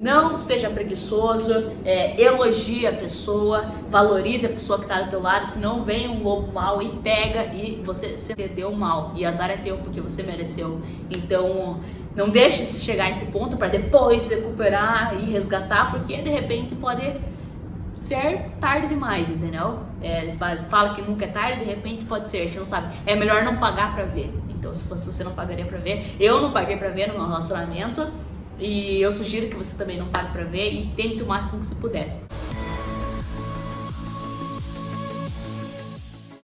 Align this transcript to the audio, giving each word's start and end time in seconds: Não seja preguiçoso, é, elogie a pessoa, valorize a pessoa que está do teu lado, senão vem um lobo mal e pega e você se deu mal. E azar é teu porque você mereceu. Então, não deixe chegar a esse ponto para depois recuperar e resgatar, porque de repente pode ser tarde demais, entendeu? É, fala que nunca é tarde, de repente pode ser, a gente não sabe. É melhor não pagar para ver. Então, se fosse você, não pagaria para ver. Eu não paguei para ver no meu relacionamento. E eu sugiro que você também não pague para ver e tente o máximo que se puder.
Não 0.00 0.40
seja 0.40 0.70
preguiçoso, 0.70 1.72
é, 1.84 2.18
elogie 2.18 2.86
a 2.86 2.92
pessoa, 2.92 3.70
valorize 3.86 4.46
a 4.46 4.48
pessoa 4.48 4.78
que 4.78 4.86
está 4.86 5.02
do 5.02 5.10
teu 5.10 5.20
lado, 5.20 5.44
senão 5.44 5.82
vem 5.82 6.08
um 6.08 6.22
lobo 6.22 6.50
mal 6.50 6.80
e 6.80 6.88
pega 6.88 7.54
e 7.54 7.82
você 7.84 8.16
se 8.16 8.32
deu 8.34 8.72
mal. 8.72 9.12
E 9.14 9.26
azar 9.26 9.50
é 9.50 9.58
teu 9.58 9.76
porque 9.76 10.00
você 10.00 10.22
mereceu. 10.22 10.80
Então, 11.10 11.80
não 12.16 12.30
deixe 12.30 12.64
chegar 12.64 13.04
a 13.04 13.10
esse 13.10 13.26
ponto 13.26 13.58
para 13.58 13.68
depois 13.68 14.30
recuperar 14.30 15.20
e 15.20 15.30
resgatar, 15.30 15.90
porque 15.90 16.16
de 16.16 16.30
repente 16.30 16.74
pode 16.74 17.02
ser 17.94 18.46
tarde 18.58 18.88
demais, 18.88 19.28
entendeu? 19.28 19.80
É, 20.00 20.34
fala 20.70 20.94
que 20.94 21.02
nunca 21.02 21.26
é 21.26 21.28
tarde, 21.28 21.60
de 21.60 21.66
repente 21.66 22.06
pode 22.06 22.30
ser, 22.30 22.38
a 22.38 22.44
gente 22.44 22.56
não 22.56 22.64
sabe. 22.64 22.96
É 23.04 23.14
melhor 23.14 23.44
não 23.44 23.58
pagar 23.58 23.94
para 23.94 24.04
ver. 24.04 24.32
Então, 24.48 24.72
se 24.72 24.88
fosse 24.88 25.04
você, 25.04 25.22
não 25.22 25.32
pagaria 25.32 25.66
para 25.66 25.76
ver. 25.76 26.16
Eu 26.18 26.40
não 26.40 26.52
paguei 26.52 26.78
para 26.78 26.88
ver 26.88 27.08
no 27.08 27.18
meu 27.18 27.26
relacionamento. 27.26 28.10
E 28.60 29.00
eu 29.00 29.10
sugiro 29.12 29.48
que 29.48 29.56
você 29.56 29.74
também 29.76 29.98
não 29.98 30.08
pague 30.08 30.32
para 30.32 30.44
ver 30.44 30.72
e 30.72 30.86
tente 30.94 31.22
o 31.22 31.26
máximo 31.26 31.60
que 31.60 31.66
se 31.66 31.74
puder. 31.76 32.29